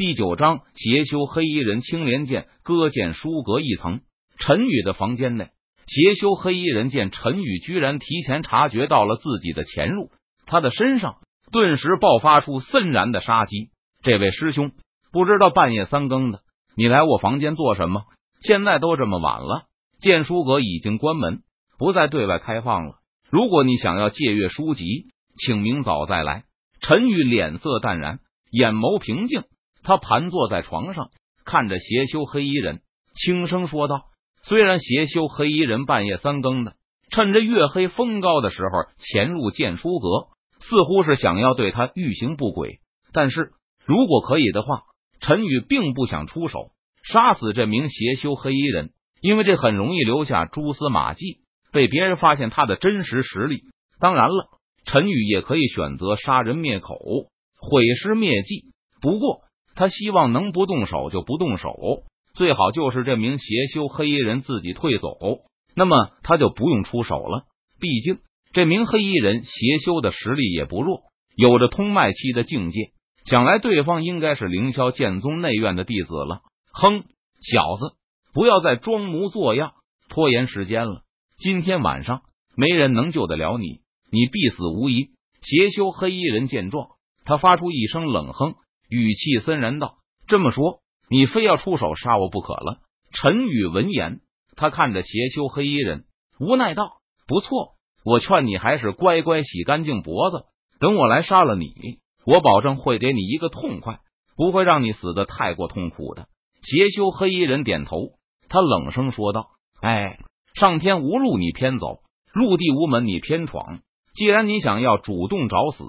[0.00, 4.00] 第九章邪修黑衣人青莲剑割剑书阁一层，
[4.38, 5.50] 陈宇的房间内，
[5.86, 10.10] 邪修黑衣人见陈宇居然提前察觉到了自己的潜入，
[10.46, 11.16] 他的身上
[11.52, 13.68] 顿时爆发出森然的杀机。
[14.02, 14.72] 这位师兄，
[15.12, 16.40] 不知道半夜三更的，
[16.74, 18.04] 你来我房间做什么？
[18.40, 19.64] 现在都这么晚了，
[20.00, 21.42] 剑书阁已经关门，
[21.76, 22.94] 不再对外开放了。
[23.28, 26.44] 如果你想要借阅书籍，请明早再来。
[26.80, 28.20] 陈宇脸色淡然，
[28.50, 29.42] 眼眸平静。
[29.82, 31.08] 他盘坐在床上，
[31.44, 32.82] 看着邪修黑衣人，
[33.14, 34.02] 轻声说道
[34.44, 36.74] ：“虽然邪修黑衣人半夜三更的，
[37.10, 40.28] 趁着月黑风高的时候潜入剑书阁，
[40.60, 42.80] 似乎是想要对他欲行不轨，
[43.12, 43.52] 但是
[43.84, 44.82] 如果可以的话，
[45.20, 48.90] 陈宇并不想出手杀死这名邪修黑衣人，
[49.20, 51.40] 因为这很容易留下蛛丝马迹，
[51.72, 53.64] 被别人发现他的真实实力。
[53.98, 54.46] 当然了，
[54.84, 56.96] 陈宇也可以选择杀人灭口，
[57.58, 58.72] 毁尸灭迹。
[59.00, 59.40] 不过。”
[59.74, 65.16] 他希望能不动手就不动手，最好就是这名邪修黑衣人自己退走，
[65.74, 67.44] 那么他就不用出手了。
[67.80, 68.18] 毕竟
[68.52, 71.02] 这名黑衣人邪修的实力也不弱，
[71.36, 72.92] 有着通脉期的境界，
[73.24, 76.40] 想来对方应该是凌霄剑宗内院的弟子了。
[76.72, 77.04] 哼，
[77.40, 77.96] 小子，
[78.32, 79.72] 不要再装模作样，
[80.08, 81.02] 拖延时间了。
[81.38, 82.22] 今天晚上
[82.54, 85.10] 没人能救得了你，你必死无疑。
[85.42, 86.88] 邪修黑衣人见状，
[87.24, 88.54] 他发出一声冷哼。
[88.90, 89.94] 语气森然道
[90.26, 92.80] ：“这么说，你非要出手杀我不可了？”
[93.14, 94.20] 陈宇闻言，
[94.56, 96.04] 他看着邪修黑衣人，
[96.38, 100.44] 无奈道：“不错，我劝你还是乖乖洗干净脖子，
[100.80, 101.72] 等我来杀了你，
[102.24, 104.00] 我保证会给你一个痛快，
[104.36, 106.26] 不会让你死的太过痛苦的。”
[106.62, 107.96] 邪修黑衣人点头，
[108.48, 110.18] 他冷声说道：“哎，
[110.54, 112.00] 上天无路你偏走，
[112.32, 113.80] 入地无门你偏闯。
[114.14, 115.84] 既然你想要主动找死，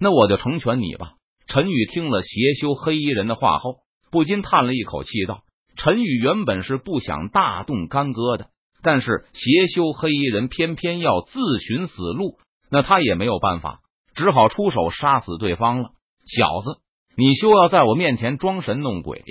[0.00, 1.12] 那我就成全你吧。”
[1.46, 3.76] 陈宇听了邪修黑衣人的话后，
[4.10, 5.42] 不禁叹了一口气，道
[5.78, 8.48] ：“陈宇原本是不想大动干戈的，
[8.82, 12.38] 但是邪修黑衣人偏偏要自寻死路，
[12.68, 13.78] 那他也没有办法，
[14.14, 15.90] 只好出手杀死对方了。
[16.26, 16.80] 小子，
[17.16, 19.22] 你休要在我面前装神弄鬼，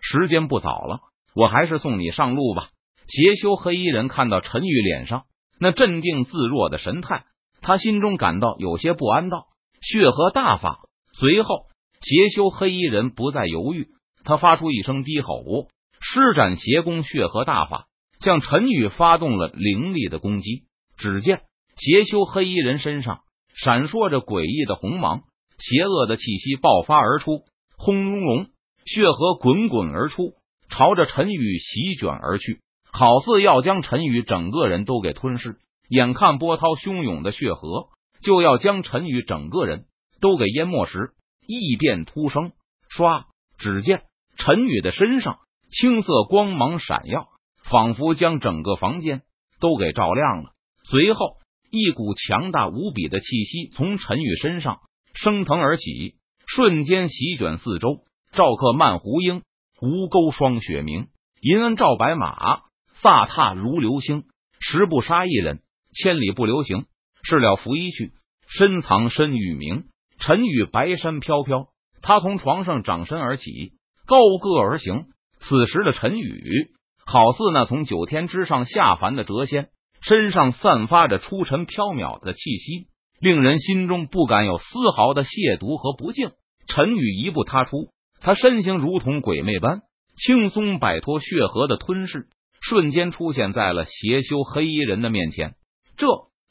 [0.00, 1.00] 时间不早了，
[1.34, 2.70] 我还是送你上路吧。”
[3.08, 5.24] 邪修黑衣人看到陈宇脸上
[5.58, 7.24] 那镇定自若的神态，
[7.60, 9.46] 他心中感到有些不安，道
[9.82, 10.80] ：“血河大法。”
[11.18, 11.64] 随后，
[12.00, 13.88] 邪修黑衣人不再犹豫，
[14.22, 15.66] 他发出一声低吼，
[16.00, 17.86] 施展邪功血河大法，
[18.20, 20.62] 向陈宇发动了凌厉的攻击。
[20.96, 21.40] 只见
[21.76, 23.20] 邪修黑衣人身上
[23.52, 25.22] 闪烁着诡异的红芒，
[25.58, 27.40] 邪恶的气息爆发而出，
[27.76, 28.46] 轰隆隆，
[28.84, 30.34] 血河滚滚而出，
[30.68, 32.60] 朝着陈宇席卷而去，
[32.92, 35.56] 好似要将陈宇整个人都给吞噬。
[35.88, 37.88] 眼看波涛汹涌的血河
[38.22, 39.86] 就要将陈宇整个人。
[40.20, 41.10] 都给淹没时，
[41.46, 42.52] 异变突生，
[42.90, 43.24] 唰！
[43.58, 44.02] 只见
[44.36, 45.38] 陈宇的身上
[45.70, 47.28] 青色光芒闪耀，
[47.64, 49.22] 仿佛将整个房间
[49.60, 50.50] 都给照亮了。
[50.84, 51.36] 随后，
[51.70, 54.78] 一股强大无比的气息从陈宇身上
[55.14, 56.14] 升腾而起，
[56.46, 58.04] 瞬间席卷四周。
[58.32, 59.42] 赵克曼胡英、
[59.80, 61.08] 吴钩双雪明、
[61.40, 62.60] 银恩赵白马，
[63.02, 64.24] 飒沓如流星。
[64.60, 65.62] 十步杀一人，
[65.92, 66.86] 千里不留行。
[67.22, 68.12] 事了拂衣去，
[68.46, 69.87] 深藏身与名。
[70.18, 71.68] 陈宇白衫飘飘，
[72.02, 73.72] 他从床上长身而起，
[74.06, 75.06] 高歌而行。
[75.40, 76.72] 此时的陈宇，
[77.06, 79.68] 好似那从九天之上下凡的谪仙，
[80.00, 82.88] 身上散发着出尘飘渺的气息，
[83.20, 84.64] 令人心中不敢有丝
[84.96, 86.32] 毫的亵渎和不敬。
[86.66, 87.90] 陈宇一步踏出，
[88.20, 89.82] 他身形如同鬼魅般
[90.16, 92.26] 轻松摆脱血河的吞噬，
[92.60, 95.54] 瞬间出现在了邪修黑衣人的面前。
[95.96, 96.06] 这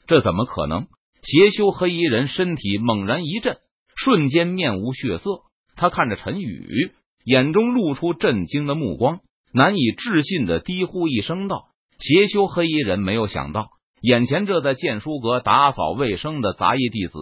[0.06, 0.86] 这怎么可能？
[1.30, 3.58] 邪修黑衣人身体猛然一震，
[3.94, 5.42] 瞬间面无血色。
[5.76, 9.20] 他看着陈宇，眼中露出震惊的目光，
[9.52, 11.66] 难以置信的低呼一声道
[12.00, 13.68] ：“邪修黑衣人！”没有想到，
[14.00, 17.12] 眼前这在剑书阁打扫卫生的杂役弟子，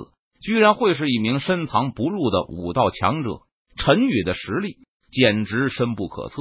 [0.41, 3.41] 居然会是一名深藏不露的武道强者。
[3.77, 4.77] 陈宇的实力
[5.11, 6.37] 简直深不可测，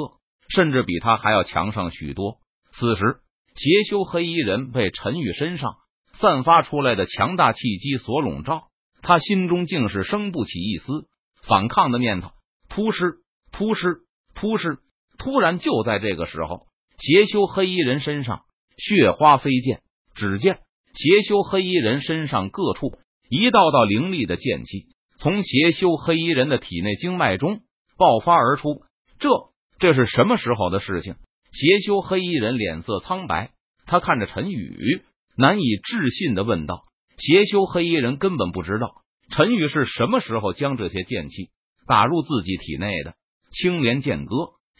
[0.50, 2.36] 甚至比他还要强上许多。
[2.74, 3.22] 此时，
[3.56, 5.78] 邪修黑衣人被陈宇身上。
[6.20, 8.68] 散发出来的强大气机所笼罩，
[9.02, 11.08] 他心中竟是生不起一丝
[11.44, 12.32] 反抗的念头。
[12.70, 13.20] 突施，
[13.52, 14.00] 突施，
[14.34, 14.80] 突施！
[15.18, 16.68] 突然，就在这个时候，
[16.98, 18.42] 邪修黑衣人身上
[18.78, 19.82] 血花飞溅。
[20.14, 20.60] 只见
[20.94, 22.98] 邪修黑衣人身上各处
[23.30, 24.86] 一道道凌厉的剑气
[25.18, 27.60] 从邪修黑衣人的体内经脉中
[27.98, 28.84] 爆发而出。
[29.20, 29.30] 这
[29.78, 31.16] 这是什么时候的事情？
[31.52, 33.52] 邪修黑衣人脸色苍白，
[33.86, 35.04] 他看着陈宇。
[35.38, 36.84] 难以置信的问道
[37.18, 41.50] ：“邪修黑衣人根本不知道陈宇是什么时候将这些剑气
[41.88, 43.16] 打入自己体内的。
[43.52, 44.36] 青莲剑歌，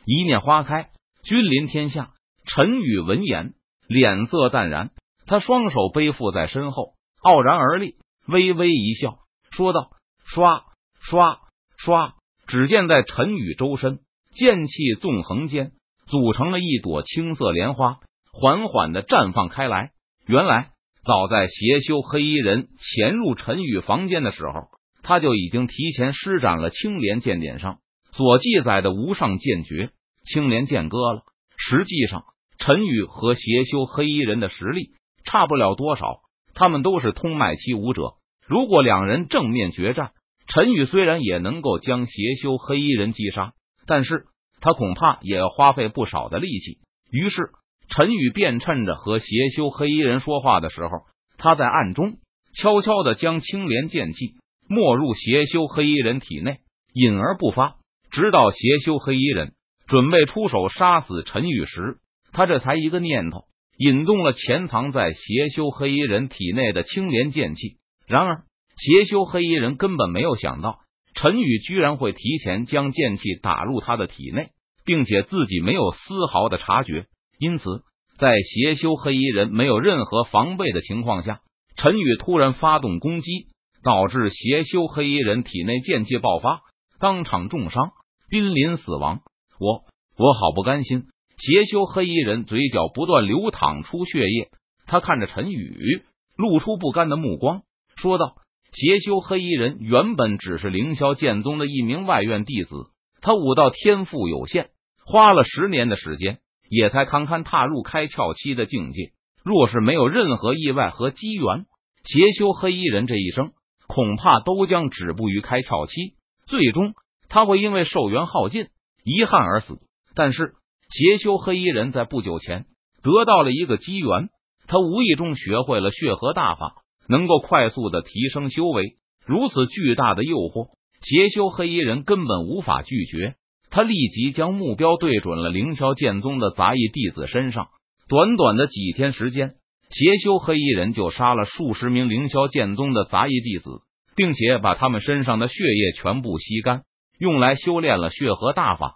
[0.06, 0.90] 一念花开，
[1.24, 2.12] 君临天下。
[2.46, 3.54] 陈宇闻言，
[3.88, 4.92] 脸色淡然，
[5.26, 7.96] 他双手背负在身后，傲然而立，
[8.28, 9.18] 微微一笑，
[9.50, 9.90] 说道
[10.26, 10.64] ：“刷
[11.00, 11.40] 刷
[11.78, 12.14] 刷！”
[12.48, 14.00] 只见在陈宇周身
[14.32, 15.72] 剑气纵横间，
[16.06, 17.98] 组成了一朵青色莲花，
[18.32, 19.92] 缓缓的绽放开来。
[20.28, 20.72] 原来，
[21.06, 24.70] 早在邪修黑衣人潜入陈宇房间的时候，
[25.04, 27.78] 他就已经提前施展了青莲剑典上
[28.12, 29.92] 所记载的无上剑诀——
[30.26, 31.22] 青莲剑歌了。
[31.58, 32.24] 实际上，
[32.58, 34.94] 陈宇和邪修黑衣人的实力
[35.26, 36.22] 差不了多少，
[36.56, 38.16] 他们都是通脉期武者。
[38.48, 40.10] 如果两人正面决战，
[40.48, 43.54] 陈宇虽然也能够将邪修黑衣人击杀，
[43.86, 44.26] 但是
[44.60, 46.80] 他恐怕也要花费不少的力气。
[47.12, 47.52] 于是，
[47.88, 50.90] 陈宇便趁着和邪修黑衣人说话的时候，
[51.38, 52.18] 他在暗中
[52.54, 54.36] 悄悄的将青莲剑气
[54.68, 56.58] 没入邪修黑衣人体内，
[56.94, 57.76] 隐而不发，
[58.12, 59.54] 直到邪修黑衣人
[59.88, 61.98] 准备出手杀死陈宇时。
[62.32, 63.46] 他这才一个念头，
[63.78, 67.78] 引动了潜藏在邪修黑衣人体内的青莲剑气。
[68.08, 68.44] 然而，
[68.78, 70.80] 邪修黑衣人根本没有想到
[71.14, 74.50] 陈宇居然会提前将剑气打入他的体内，
[74.84, 77.06] 并且自己没有丝毫的察觉。
[77.40, 77.84] 因此，
[78.18, 81.42] 在邪修黑衣人没有任何防备的情况下，
[81.76, 83.48] 陈宇突然发动攻击，
[83.84, 86.62] 导致邪修黑衣人体内剑气爆发，
[87.00, 87.92] 当场重伤，
[88.30, 89.22] 濒临死亡。
[89.60, 89.84] 我
[90.18, 91.08] 我好不甘心。
[91.38, 94.50] 邪修黑衣人嘴角不断流淌出血液，
[94.86, 96.02] 他看着陈宇，
[96.38, 97.64] 露出不甘的目光，
[97.98, 98.36] 说道
[98.72, 102.76] ：“邪修黑衣人原本只是凌霄剑宗的一名外院弟子，
[103.20, 104.70] 他武道天赋有限，
[105.06, 106.40] 花了十年的时间，
[106.70, 109.12] 也才堪堪踏入开窍期的境界。
[109.44, 111.66] 若是没有任何意外和机缘，
[112.04, 113.52] 邪修黑衣人这一生
[113.88, 116.16] 恐怕都将止步于开窍期，
[116.48, 116.94] 最终
[117.30, 118.68] 他会因为寿元耗尽，
[119.04, 119.78] 遗憾而死。
[120.16, 120.56] 但是。”
[120.88, 122.68] 邪修黑衣人在不久前
[123.02, 124.30] 得到了一个机缘，
[124.68, 128.96] 他无意中学会了血河大法，能够快速的提升修为。
[129.26, 130.70] 如此巨大的诱惑，
[131.02, 133.36] 邪修黑衣人根本无法拒绝。
[133.76, 137.68] 他立即将目标对准了凌霄剑宗的杂役弟子身上。
[138.08, 139.56] 短短的几天时间，
[139.90, 143.82] 邪修黑衣人就杀了数十名凌霄剑宗的杂役弟子，
[144.16, 146.84] 并且把他们身上的血液全部吸干，
[147.20, 148.96] 用来修炼了血河大法。